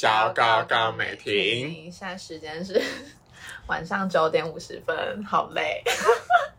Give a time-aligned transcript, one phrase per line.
[0.00, 1.90] 小高高美婷。
[1.90, 2.80] 现在时间是
[3.66, 5.82] 晚上九点五十分，好累。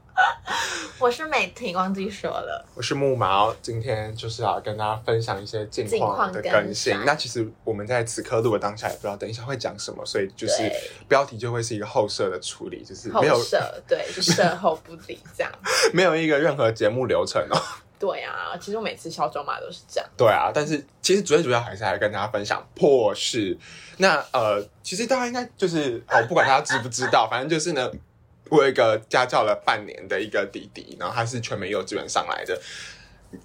[1.00, 2.68] 我是美婷，忘记说了。
[2.76, 7.05] 我是木毛，今天就是要跟大家分享一些近近况的更更新新。
[7.05, 15.54] 那其实我们在此刻录的当下也不知道等一下会讲什么，所以就是对标题就会是一个后设的处理，就是没有后设对，就是后不理这样。
[15.96, 17.58] 没有一个任何节目流程哦。
[17.99, 20.09] 对啊，其实我每次小周码都是这样。
[20.16, 23.57] 对啊，但是其实最主要还是来跟大家分享破事。
[23.98, 27.91] 那呃，其实大家应该就是哦，不管大家知不知道，反正就是呢，
[28.49, 32.57] 我有一个家教了半年的一个弟弟，然后他是全美幼稚园上来的。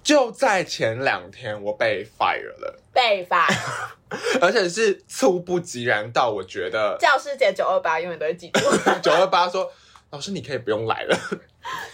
[0.03, 3.89] 就在前两天，我被 fire 了，被 fire，，
[4.41, 8.61] 而且是猝不及然到我觉得教师节九二八永远都会记住。
[9.03, 9.71] 九二八说，
[10.09, 11.15] 老师你可以不用来了。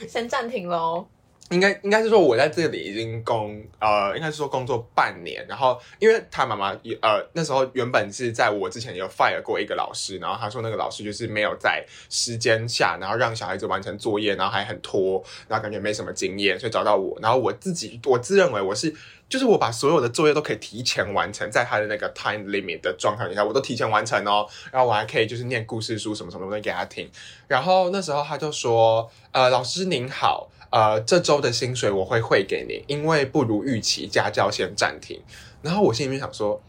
[0.07, 1.05] 先暂停喽。
[1.51, 18.95] 应该应该是说我在这里已经工呃，应该是说工作半年，然后因为他妈妈也呃那时候原本是在我之前有 fire 过一个老师，然后他说那个老师就是没有在时间下，然后让小孩子完成作业，然后还很拖，然后感觉没什么经验，所以找到我，然后我自己我自认为我是
[19.27, 27.09] 就是我把所有的作业都可以提前完成，在他的那个 time limit 的状态下，我都提前完成哦，然后我还可以就是念故事书什么什么的给他听，
[27.49, 30.49] 然后那时候他就说呃老师您好。
[30.71, 35.21] 呃，这周的薪水我会汇给你，因为不如预期，家教先暂停。
[35.61, 36.63] 然后我心里面想说，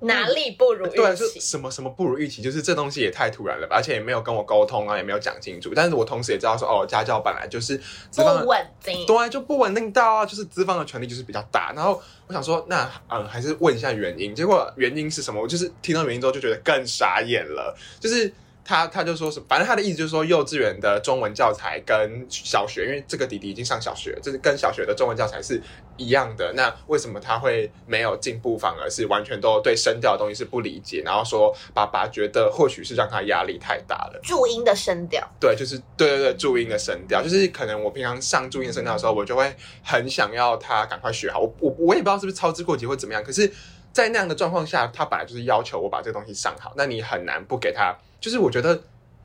[0.00, 1.40] 哪里不如对，是预期？
[1.40, 5.70] 什么什么不如预期，就是这东西也太突然了吧，而且也没有跟我沟通啊，也没有讲清楚。
[5.72, 7.78] 但是我同时也知道说，哦，家教本来就是
[8.10, 9.06] 资方不稳定。
[9.06, 11.72] 对，就不稳定到啊，就是资方的权利就是比较大。
[11.76, 14.34] 然后我想说，那嗯，还是问一下原因。
[14.34, 15.40] 结果原因是什么？
[15.40, 17.72] 我就是听到原因之后就觉得更傻眼了。
[18.00, 18.34] 就是
[18.64, 25.60] 他他就说什么，反正他的意思就是说，幼稚园的中文教材跟小学，因为这个弟弟已经上小学，就是跟小学的中文教材是
[25.96, 26.52] 一样的。
[26.54, 31.02] 那为什么他会没有进步，反而是完全都对声调的东西是不理解？
[31.04, 34.20] 然后说爸爸觉得或许是让他压力太大了。
[34.22, 39.52] 注音的声调，对，就是对对对，注音的声调，就是可能我平常上注音的声调的时候，我就会
[39.82, 41.40] 很想要他赶快学好。
[41.40, 43.52] 我我我也不知道是不是操之过急或怎么样，可是，
[43.92, 47.96] 在那样的状况下，他本来就是要求我把这个东西上好，那你很难不给他。
[48.22, 48.80] 就是我觉得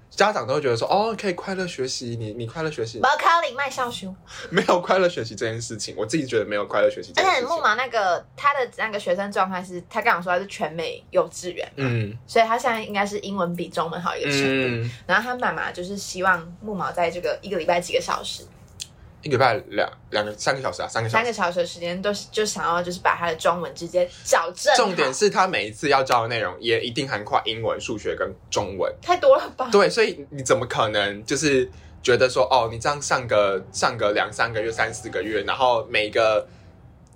[0.10, 4.16] 家长都会觉得说，哦，可以快乐学习，你你快乐学习不，考你卖笑书。
[4.50, 7.48] 没有快乐学习这件事情，我自己觉得没有快乐学习这而件事情。
[7.48, 14.68] 且木马那个他的那个学生状态是，他刚我说他是全美幼稚园，嗯所以他现在应该是英文比中文好一个程度。
[14.68, 18.44] 嗯，然后他妈妈就是希望木毛在这个一个礼拜几个小时，
[19.24, 21.34] 一个礼拜两两个三个小时啊，三个小时三个。
[21.34, 24.74] 小时的时间都是就想要就是把他的中文直接矫正。
[24.76, 28.94] 重点是他每一次要教的内容也一定涵盖英文、数学跟中文。
[29.02, 29.70] 太多了吧？
[29.72, 31.70] 对，所以你怎么可能就是
[32.04, 36.48] 觉得说，哦，你这样上个上个两三个月、三四个月，然后每个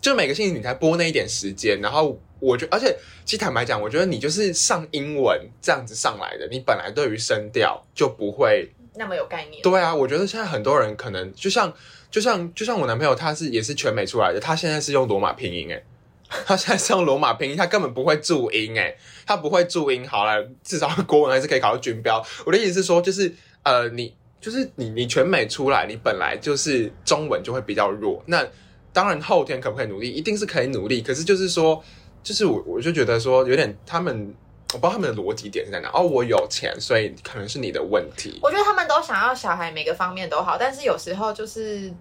[0.02, 8.74] 就每个星期你才播那一点时间，然后我觉而且其实坦白讲，我觉得你就是上英文这样子上来的，你本来对于声调就不会。
[8.96, 9.62] 那么有概念。
[9.62, 11.74] 对啊，我觉得现在很多人可能就像
[12.10, 15.84] 就像就像我男朋友，他是也是全美出来的，他现在是用罗马拼音诶。
[16.46, 20.08] 他现在是用罗马拼音，他根本不会注音诶，他不会注音。
[20.08, 22.26] 好了，至少国文还是可以考到军标。
[22.46, 28.24] 我的意思是说，就是呃，你就是你你全美出来，你本来就是中文就会比较弱。
[28.28, 28.48] 那
[28.94, 31.02] 当然后天可不可以努力，一定是可以努力。
[31.02, 31.84] 可是就是说，
[32.24, 34.34] 就是我我就觉得说，有点他们
[34.74, 35.90] 我不知道他们的逻辑点是在哪。
[35.94, 38.40] 哦，我有钱，所以可能是你的问题。
[38.42, 41.94] 我觉得他们都想要小孩每个方面都好，但是有时候就是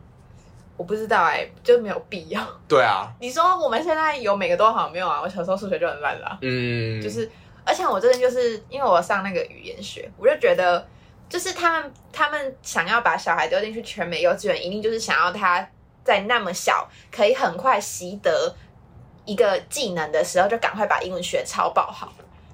[0.76, 2.46] 我不知道哎、就没有必要。
[2.68, 5.20] 对啊，你说我们现在有每个都好没有啊？
[5.20, 7.30] 我小时候数学就很烂啦、嗯，就是
[7.64, 10.86] 而且我真的就是因为我上那个语言学，我就觉得
[11.28, 15.68] 就是他们他们想要把小孩丢进去全美幼稚园，一定就是想要他
[16.02, 18.54] 在那么小可以很快习得
[19.26, 22.12] 一个技能的时候，就赶快把英文学超爆好。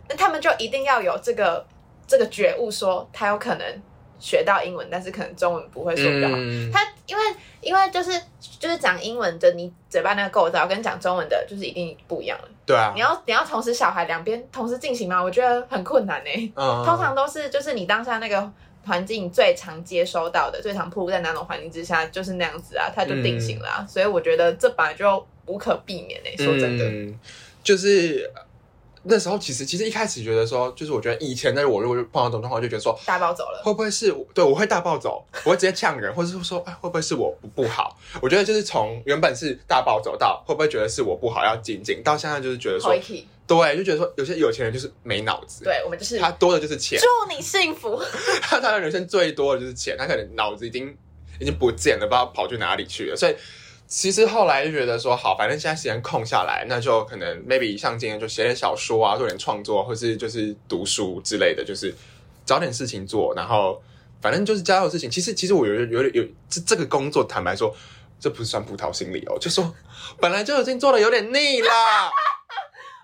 [0.09, 1.67] 那他们就一定要有这个
[2.07, 3.83] 这个觉悟，说他有可能
[4.19, 6.35] 学到英文，但是可能中文不会说比较好。
[6.37, 7.23] 嗯他因为
[7.61, 8.11] 因为就是
[8.59, 12.49] 就是讲英文的，你嘴巴那个构造跟讲中文的，就是一定不一样了。
[12.65, 15.23] 对啊你，要你要同时小孩两边同时进行吗？
[15.23, 18.53] 我觉得很困难呢、嗯通常都是就是你当下那个
[18.85, 27.19] 环境最常接收到的、最常暴露在哪种环境之下，就是那样子啊，它就定型了啊、所以我觉得这本来就无可避免呢、说真的，嗯，
[27.63, 28.29] 就是
[29.09, 32.99] 那时候其实其实一开始觉得说，就是我觉得以前的我如果碰到这种状况，就觉得说。
[33.07, 33.63] 大暴走了。
[33.65, 37.97] 会不会是对我会大暴走，我会直接呛人，或者是说，哎，会不会是我不不好？
[38.21, 42.95] 我觉得就是从原本是大暴走到会不会觉得是我不好要精进，到现在就是觉得说
[43.47, 48.03] 对，就觉得说有些有钱人就是没脑子，对我们就是他多的就是钱，祝你幸福。
[48.43, 50.93] 他他的人生最多的就是钱，他可能脑子已经
[51.39, 53.17] 已经不见了，不知道跑去哪里去了。
[53.17, 53.37] 所以
[53.89, 61.95] 其实后来就觉得说，好，反正现在时间空下来，那就可能 maybe 像今天就写点小说啊，做点创作，或是就是读书之类的，就是
[62.45, 63.81] 找点事情做，然后
[64.21, 65.09] 反正就是家有事情。
[65.09, 67.73] 其实其实我有有有有这这个工作，坦白说，
[68.19, 69.73] 这不是算葡萄心理哦，就说
[70.21, 71.69] 本来就已经做的有点腻了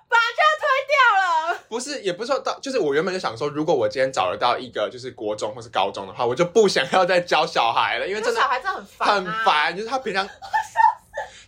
[0.08, 0.43] 把这
[0.87, 1.58] 掉了。
[1.69, 9.44] 不是，也不是说到，就是我原本就想说，如果我今天找得到一个就是国中或是高中的话，我就不想要再教小孩了，因为真的小孩真的很烦、啊，很。
[9.44, 9.76] 烦。
[9.76, 10.29] 就是他平常，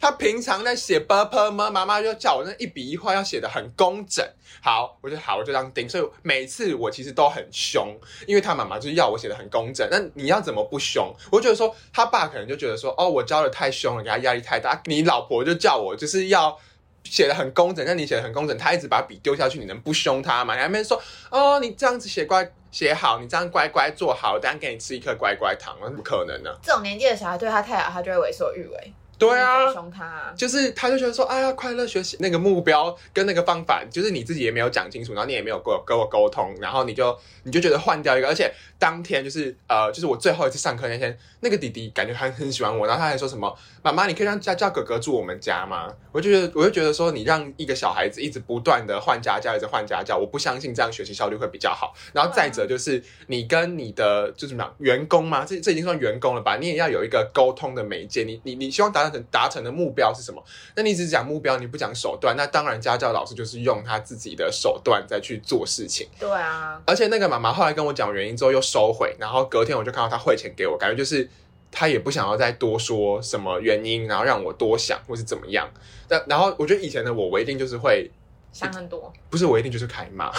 [0.01, 4.27] 他平常在写 b p m，妈妈就叫我那一笔一画要写的很工整。
[4.63, 5.87] 好，我就好，我就这样盯。
[5.87, 7.95] 所以每次我其实都很凶，
[8.27, 9.87] 因为他妈妈就是要我写的很工整。
[9.91, 11.15] 那你要怎么不凶？
[11.31, 14.81] 我觉得说他爸可能就觉得说，哦，我教的太凶了，给他压力太大。
[14.87, 16.59] 你老婆就叫我就是要。
[17.05, 20.55] 写的很工整，那你写的很工整，他一直把笔丢下去，你能不凶他吗？
[20.55, 26.51] 你还没说哦，你这样子写乖写好，你这样乖乖坐好，等下给你吃一颗乖乖糖，那不可能呢。
[26.63, 28.93] 这种年纪的小孩对他太好，他就会为所欲为。
[29.19, 45.93] 对啊，凶他、啊，就是他就觉得说，哎呀，快乐学习那个目标跟那个方法，就是你自己也没有讲清楚，然后你也没有跟我跟我沟通，然后你就你就觉得换掉一个，而且当天就是呃，就是我最后一次上课那天，那个弟弟感觉还很喜欢我，然后他还说什么，妈妈，你可以让家叫哥哥住我们家吗？
[46.13, 51.95] 我就觉得，我就觉得说，你让一个小孩子一直不断的换家教，一直换家教，我不相信这样学习效率会比较好。
[52.13, 56.57] 然后再者就是你跟你的就怎么讲员工嘛，这这已经算员工了吧？
[56.57, 59.85] 你也要有一个沟通的媒介，你你你希望达成达成的目。
[59.85, 60.43] 目标是什么？
[60.75, 66.09] 那你只讲目标，你不讲手段，那当然家教老师就是用他自己的手段再去做事情。
[66.19, 71.29] 对啊，而且那个妈妈后来跟我讲原因之后又收回，然后隔天我就看到他汇钱给我，感觉就是
[71.71, 75.69] 他也不想要再多说什么原因，然后让我多想或是怎么样。
[76.09, 78.11] 但然后我觉得以前的我，我一定就是会
[78.55, 80.33] 想很多，不是我一定就是开骂，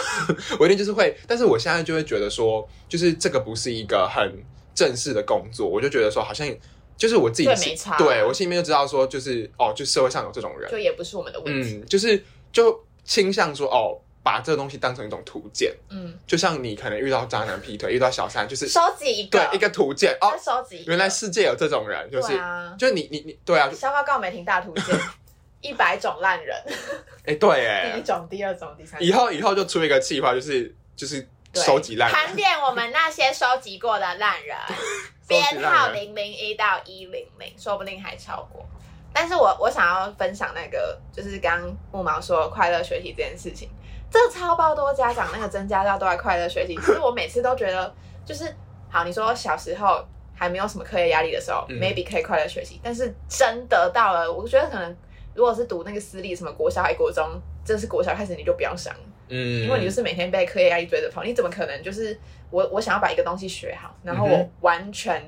[0.60, 1.16] 我一定就是会。
[1.28, 6.48] 但是我现在就会觉得说，就是这个不是一个很正式的工作，我就觉得说好像。
[6.98, 11.76] 就是我自己，对我心里面就知道说，就是哦，就社会上有这种人，就也不是我们的问题。
[11.76, 15.74] 嗯，就是就倾向说哦，把这个东西当成一种图鉴。
[15.90, 20.84] 嗯，就像你可能遇到渣男劈腿，遇到小三，就是收集一个对一个图鉴哦，收集。
[20.88, 22.34] 原来世界有这种人，就是
[22.78, 24.98] 就是你你你对啊，消化告美婷大图鉴，
[25.62, 26.56] 一百种烂人。
[27.26, 29.02] 哎，对哎，第一种、第二种、第三。
[29.04, 31.28] 以后以后就出一个计划，就是就是
[31.62, 34.56] 收集烂，盘点我们那些收集过的烂人。
[35.28, 38.64] 编号零零一到一零零，说不定还超过。
[39.12, 41.60] 但是我我想要分享那个，就是刚
[41.92, 43.68] 木毛说快乐学习这件事情，
[44.12, 46.76] 这超爆多家长那个增加到都在快乐学习。
[46.78, 48.56] 其实我每次都觉得，就是
[48.92, 50.06] 好，你说小时候
[50.36, 52.80] 还没有什么课业压力的时候，maybe 可以快乐学习。
[52.84, 54.96] 但是真得到了，我觉得可能
[55.34, 57.28] 如果是读那个私立什么国小还、国中，
[57.66, 58.94] 这是国小开始你就不要想，
[59.30, 62.18] 嗯，因为你就是每天被课业压力追着跑，你怎么可能就是？
[62.52, 65.22] 我我想要把一个东西学好，然后我完全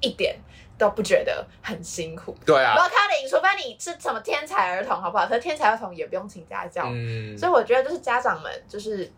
[0.00, 0.34] 一点
[0.78, 2.34] 都不觉得很辛苦。
[2.46, 5.26] 对啊，不要看你，除非你是什么天才儿童，好不好？
[5.26, 6.84] 可是天才儿童也不用请家教。
[6.86, 9.12] 嗯，所以我觉得就是家长们就是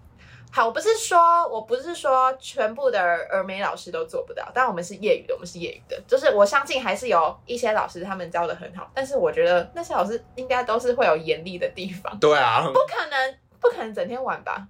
[0.50, 12.18] 好，我不是说我不是说全部的儿美老师都做不到，但我们是业余的，我们是业余的，就是我相信还是有一些老师他们教的很好，但是我觉得那些老师应该都是会有严厉的地方。
[12.18, 13.36] 对啊，不可能
[13.70, 14.66] 不可能整天玩吧？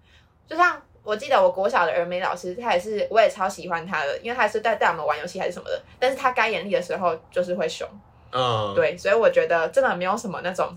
[0.48, 0.81] 就像。
[1.06, 5.81] 我记得我国小的儿美老师，他也是，我也超喜欢他的，因为他是带带我们玩游戏还是什么的。
[6.00, 7.88] 但是他该严厉的时候就是会凶，
[8.32, 10.76] 嗯，对，所以我觉得真的没有什么那种，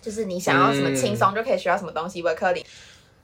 [0.00, 2.22] 就是你想要什么轻松就可以学到什么东西。
[2.22, 2.64] 维克里，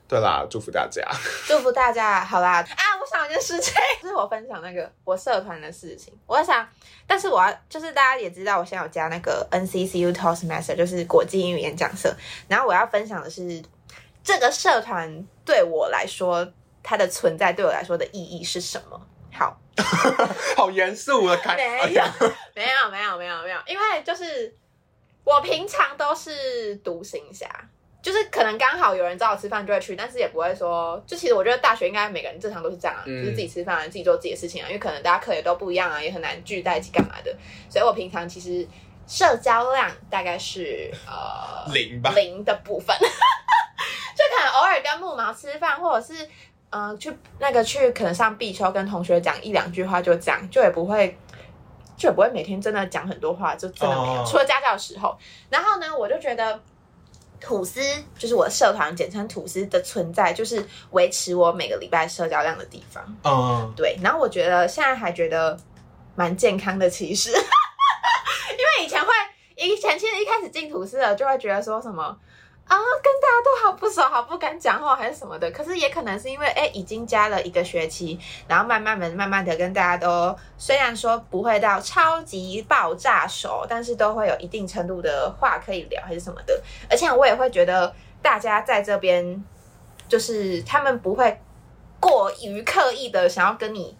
[0.09, 1.01] 对啦，祝福大家，
[1.47, 2.83] 祝福大家，好啦啊！
[2.99, 6.13] 我想一件事情， 就是我分享那个我社团的事情。
[6.27, 6.67] 我想，
[7.07, 12.13] 但是我要就是大家也知道，我现在有加那个 NCCU Toastmaster，就是国际英语演讲社。
[12.49, 13.63] 然后我要分享的是。
[14.25, 16.45] 这个社团对我来说，
[16.81, 18.99] 它的存在对我来说的意义是什么？
[19.31, 19.55] 好，
[20.57, 22.03] 好严肃的开，没有，
[22.55, 24.51] 没有，没有，没有，没有，因为就是
[25.23, 27.47] 我平常都是独行侠，
[28.01, 37.35] 就是可能刚好有人找我吃饭就会去，但是也不会说，就其实我觉得大学应该每个人正常都是这样啊，就是自己吃饭，自己做自己的事情啊，因为可能大家课也都不一样啊，也很难聚在一起干嘛的，
[37.69, 38.65] 所以我平常其实
[39.05, 42.95] 社交量大概是呃零吧，零的部分。
[44.55, 46.27] 偶尔跟木毛吃饭，或者是
[46.69, 51.17] 呃去那个去可能上必修跟同学讲一两句话就这样，就也不会
[51.97, 54.25] 就也不会每天真的讲很多话，就真的没有。
[54.25, 55.17] 除了家教的时候，
[55.49, 56.57] 然后呢，我就觉得
[57.41, 57.81] 吐司
[58.17, 63.03] 就是我的社团简称吐司的存在，就是维持我每个礼拜社交量的地方。
[63.23, 63.97] 嗯，对。
[64.01, 65.57] 然后我觉得现在还觉得
[66.15, 67.35] 蛮健康的，其实， 因
[68.57, 69.07] 为以前会
[69.55, 72.17] 以前其实一开始进吐司的就会觉得说什么。
[72.67, 75.49] 啊，跟大家都好不熟，好不敢讲话还是什么的。
[75.51, 86.59] 可是也可能是因为哎，已经加了一个学期，然后慢慢的、慢慢的跟大家都，虽然说不会到超级爆炸熟，但是都会有一定程度的话可以聊还是什么的。
[86.89, 89.43] 而且我也会觉得大家在这边，
[90.07, 91.39] 就是他们不会
[91.99, 93.95] 过于刻意的想要跟你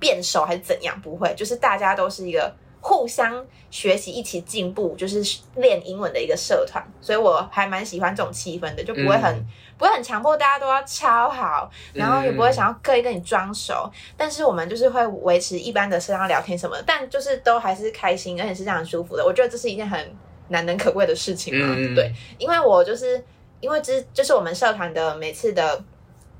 [0.00, 2.52] 变熟还是怎样，不会，就是大家都是一个。
[2.80, 5.22] 互相学习，一起进步，就是
[5.56, 9.46] 练英文的一个社团，所以我还蛮喜欢这种气氛的，就不会很
[9.76, 19.24] 不会很强迫大家都要超好，然后也不会想要刻意跟你装熟，但是我们就是会维持一般的社交聊天什么，但就是都还是开心，而且是这样舒服的。
[19.24, 20.16] 我觉得这是一件很
[20.48, 23.22] 难能可贵的事情嘛，对，因为我就是
[23.60, 25.84] 因为这就是我们社团的每次的。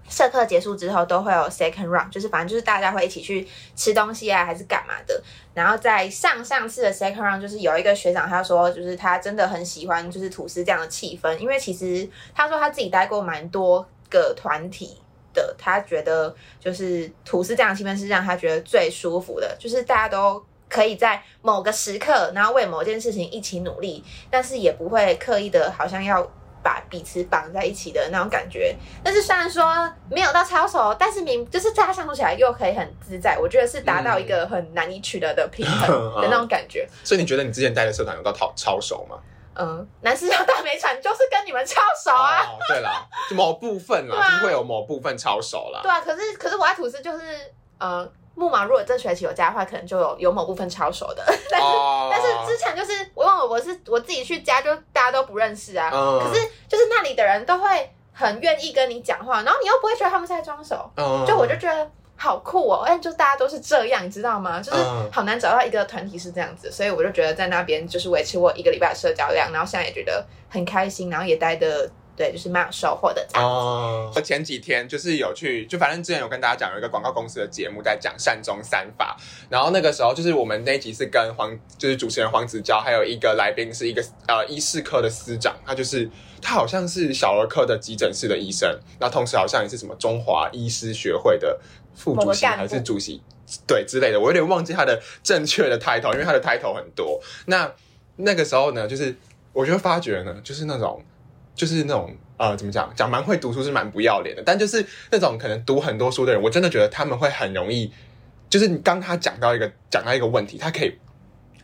[0.09, 5.23] 社课结束之后都会有 second round，就是反正就是大家会一起去吃东西啊，还是干嘛的。
[5.55, 14.97] 然后在上上次的 second round，就是有一个学长他说，就是他真的很喜欢就是吐司这样的气氛，因为其实他说他自己待过蛮多个团体
[15.33, 26.29] 的，他觉得就是吐司这样的气氛是让他觉得最舒服的，就是大家都可以在某个时刻，然后为某件事情一起努力，但是也不会刻意的好像要。
[26.63, 29.65] 把彼此绑在一起的那种感觉，但是虽然说
[30.11, 35.89] 没有到超熟，但是明就是大家相处起来又可以很自在，我觉得是达到一个很难以取得的平衡
[36.21, 36.89] 的那种感觉。
[37.05, 39.17] 所以你觉得你之前带的社团有到超超熟吗？
[39.55, 42.47] 嗯，男士要大美产就是跟你们超熟啊。
[42.69, 45.81] 对啦，某部分啦， 就是会有某部分超熟啦。
[45.83, 47.25] 对啊，可是可是我爱吐司就是
[47.79, 48.11] 呃。
[48.35, 51.67] 木马如果这学期有加的话，可能就有有某部分抄手的，但是
[52.11, 55.91] 但是之前就是我问我我是我自己去加，就大家都不认识啊。
[55.91, 60.91] 可是就是那里的人都会很愿意跟你讲话，然后你又不会觉得他们在装熟，
[61.27, 62.83] 就我就觉得好酷哦。
[62.87, 64.61] 哎，就大家都是这样，你知道吗？
[64.61, 64.79] 就是
[65.13, 71.91] 好难找到一个团体是这样子，所以我就觉得在那边就是维持我一个礼拜的社交量，然后现在也觉得很开心，然后也待的。
[72.21, 73.27] 对，就是蛮有收获的。
[73.33, 79.17] 哦，我前几天就是有去，就反正之前有跟大家讲有一个广告公司的节目在讲善终三法，
[79.49, 86.11] 然后那个时候就是我们那集是跟黄，就是主持人黄子佼，还有一个来宾是一个呃医事科的司长，他就是
[86.43, 91.59] 他好像是小儿科的急诊室的医生，那同时好像也是什么中华医师学会的
[91.95, 93.23] 副主席还是主席，
[93.67, 97.19] 对之类的，我有点忘记他的正确的 title，因为他的 title 很多。
[97.47, 97.73] 那
[98.17, 99.17] 那个时候呢，就是
[99.55, 101.03] 我就发觉呢，就是那种。
[101.55, 102.91] 就是那种呃，怎么讲？
[102.95, 107.93] 讲蛮会读书是蛮不要脸的，但就是那种可能读很多书的人，我真的觉得他们会很容易，
[108.49, 110.95] 就是你刚他讲到一个讲到一个问题，他可以。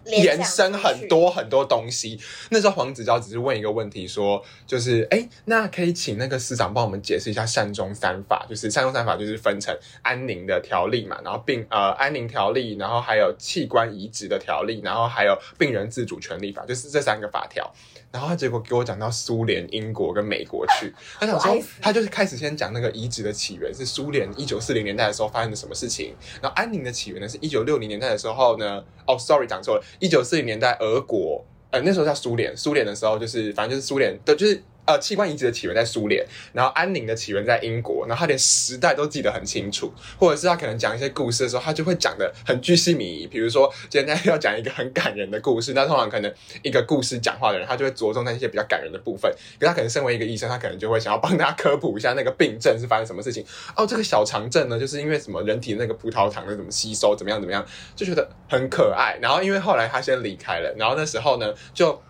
[0.07, 2.19] 延伸很多很多东西。
[2.51, 8.47] 那时候黄子佼只是问一个问题，说就是哎，那可以请那个司长帮我们解释一下善终三法。
[8.49, 17.73] 就是善终三法就是分成安宁的条例嘛，然后病呃安宁条例，然后还有器官移植的条例，然后还有病人自主权利法，就是这三个法条。
[18.13, 29.85] 然后他结果给我讲到苏联、英国跟美国去， 他想说他就是开始先讲那个移植的起源是苏联一九四零年代的时候发生的什么事情，然后安宁的起源呢是一九六零年代的时候呢，哦，sorry 讲错了。
[29.99, 32.57] 一九四零年代，俄国，呃，那时候叫苏联。
[32.57, 34.63] 苏联的时候，就是反正就是苏联的，就是。
[34.87, 43.27] 呃，器官移植的起源在苏联，然后安宁的起源在英国，然后他连时代都记得很清楚，或者是他可能讲一些故事的时候，他就会讲的很具细迷。
[43.27, 49.29] 比如说，今天要讲一个很感人的故事，那通常可能一个故事讲话的人，他就会着重在一些比较感人的部分。
[49.59, 53.45] 可他可能身为一个医生，他可能就会想要帮大家科普一下那个病症是发生什么事情。
[53.75, 57.67] 哦，这个小肠症呢，就是因为什么人体那个葡萄糖的怎么吸收，怎么样怎么样，
[57.97, 59.19] 就觉得很可爱。
[59.21, 62.01] 然后因为后来他先离开了，然后那时候呢就。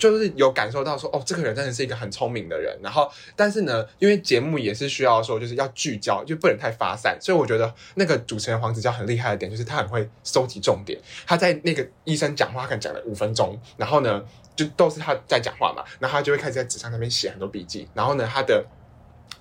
[0.00, 2.76] 就是有感受到说，哦，这个人真的是一个很聪明的人。
[2.82, 7.18] 然后，但是呢，因为节目也是需要说，就是要聚焦，就不能太发散。
[7.20, 10.98] 所以我觉得那个主持人黄子佼很厉害的点，就是他很会收集重点。
[11.26, 14.24] 他在那个医生讲话，可能讲了五分钟，然后呢，
[14.56, 17.86] 就都是他在讲话嘛，然后他就会开始在纸上那边写很多笔记。
[17.94, 18.64] 然后呢，他的。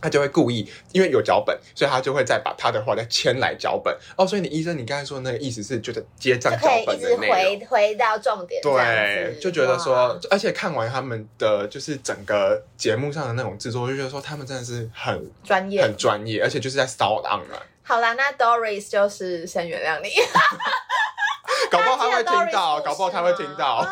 [0.01, 3.95] 他就会故意，因为有脚本，所以他就会再把他的话再签来脚本。
[4.15, 8.61] 哦，所以你医生，你刚才说那个意思是，就是接账脚本的内回回到重点。
[8.61, 17.57] 对，就觉得说，而且看完他们的就是整个节目上的那种制作，就觉得说他们真的是很专业，很专业，而且就是在骚浪嘛。
[17.83, 20.09] 好啦，那 Doris 就是先原谅你。
[21.71, 23.85] 搞不好他会听到，搞不好他会听到。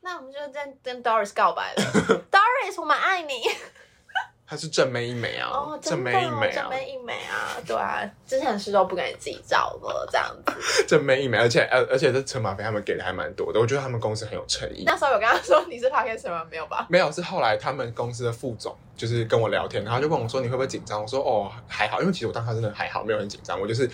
[0.00, 1.82] 那我们就跟跟 Doris 告白了。
[2.30, 3.34] Doris，我们爱你。
[4.48, 5.52] 她是正妹一枚啊，
[5.82, 10.52] 正妹一枚啊，正妹一枚啊，对啊，之前是都不给你自己照了这样子。
[10.88, 14.84] 正妹一枚，而且而，而且这车马费他们给的还蛮多的，我觉得他们公司很有诚意。
[14.86, 16.46] 那时候有跟他说你是 p a r k e r 吗？
[16.50, 16.86] 没有吧？
[16.88, 21.02] 没有，是后来他们公司的副总就是跟我聊天，然后就问我说你会不会紧张？
[21.02, 23.88] 我说哦还好，因为其实我当时真的还好，没有很紧张，我就是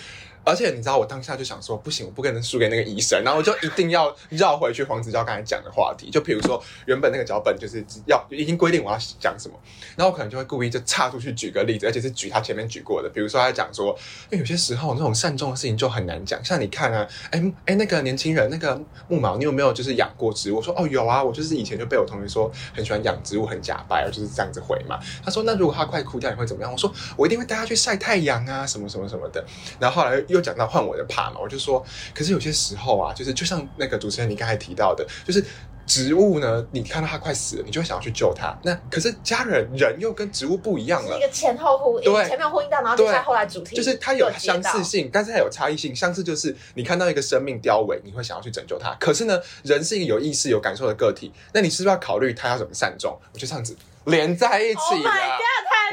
[0.45, 9.55] 而且你知道，我当下就想说，不行，我不可能输给那个医生，然后我就一定要绕回去黄子佼刚才讲的话题，就比如说原本那个脚本就是要已经规定我要讲什么，
[9.97, 13.97] 然后我可能就会故意就岔出去举个例子，而且是举他前面举过的，比如说他讲说，
[14.31, 20.57] 因为有些时候那种善终的事情就很难讲，像你看啊，哎哎那个年轻人那个木毛，你有没有就是养过植物？
[20.57, 24.99] 我说哦有啊，我就是以前就被我同学说很喜欢养植物，很假掰，就是这样子回嘛。
[25.25, 26.71] 他说那如果他快哭掉，你会怎么样？
[26.71, 29.45] 我说我一定会带他去晒太阳啊，什么什么什么的。
[29.79, 35.43] 然后后来又讲到换我的怕嘛，我就说，可是有些时候啊，就是就像那个主持人你刚才提到的，就是
[35.87, 38.57] 植物呢，你看到它快死了，你就会想要去救它。
[38.63, 45.95] 那可是家人人又跟植物不一样了是一，个前后呼应，对前面呼应到，然后接下来后来主题就是它有相似性，但是它有差异性。
[45.95, 48.95] 相似就是你看到一个生命凋萎，你会想要去拯救它。
[48.99, 53.17] 可是呢，人是一个有意识、有感受的个体，那你是不是要考虑它要怎么善终？
[53.33, 53.77] 我就这样子
[54.07, 55.13] 连在一 Oh 起 god，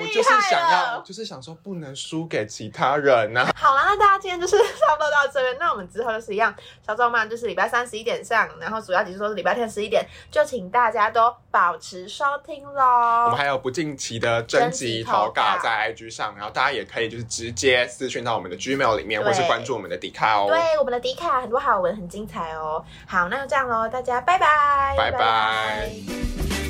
[0.02, 6.54] 我就是想要，就是想说，不能输给其他人呐、好啦，那大家今天就是差不多到这边，那我们之后就是一样，
[6.86, 13.38] 小周漫就是礼拜三十一点上，然后主要集数都是礼拜天十一点，就请大家都保持收听喽我喽们。
[13.38, 20.48] 还有不定期的征集投稿在 IG 上，然后大家也可以就是直接私讯到我们的 Gmail 里面，或是关注我们的迪卡哦。
[20.48, 22.84] 对，我们的迪卡很多好文，很精彩哦。
[23.06, 26.61] 好，那就这样喽，大家拜拜，拜拜